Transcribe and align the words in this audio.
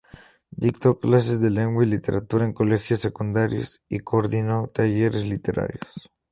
Dictó 0.49 0.99
clases 0.99 1.39
de 1.41 1.51
Lengua 1.51 1.83
y 1.83 1.87
Literatura 1.87 2.43
en 2.43 2.53
colegios 2.53 3.01
secundarios 3.01 3.83
y 3.87 3.99
coordinó 3.99 4.65
talleres 4.73 5.27
literarios. 5.27 6.09